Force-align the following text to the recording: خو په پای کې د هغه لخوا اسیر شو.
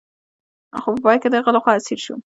خو 0.79 0.89
په 0.95 0.99
پای 1.05 1.17
کې 1.21 1.27
د 1.29 1.35
هغه 1.39 1.51
لخوا 1.55 1.71
اسیر 1.77 1.99
شو. 2.05 2.15